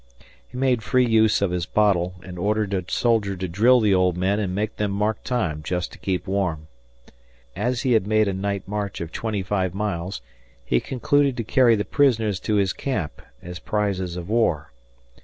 [0.47, 4.17] He made free use of his bottle and ordered a soldier to drill the old
[4.17, 6.67] men and make them mark time just to keep warm.
[7.55, 10.23] As he had made a night march of twenty five miles,
[10.65, 14.71] he concluded to carry the prisoners to his camp as prizes of war.